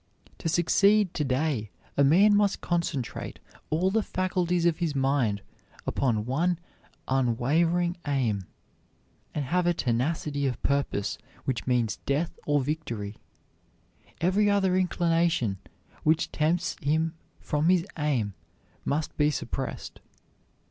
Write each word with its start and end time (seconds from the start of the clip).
To 0.39 0.49
succeed 0.49 1.13
to 1.13 1.23
day 1.23 1.69
a 1.95 2.03
man 2.03 2.35
must 2.35 2.59
concentrate 2.59 3.37
all 3.69 3.91
the 3.91 4.01
faculties 4.01 4.65
of 4.65 4.77
his 4.79 4.95
mind 4.95 5.43
upon 5.85 6.25
one 6.25 6.57
unwavering 7.07 7.97
aim, 8.07 8.45
and 9.35 9.45
have 9.45 9.67
a 9.67 9.75
tenacity 9.75 10.47
of 10.47 10.59
purpose 10.63 11.19
which 11.45 11.67
means 11.67 11.97
death 12.07 12.39
or 12.47 12.61
victory. 12.63 13.17
Every 14.19 14.49
other 14.49 14.75
inclination 14.75 15.59
which 16.01 16.31
tempts 16.31 16.77
him 16.81 17.13
from 17.39 17.69
his 17.69 17.85
aim 17.95 18.33
must 18.83 19.15
be 19.17 19.29
suppressed. 19.29 19.99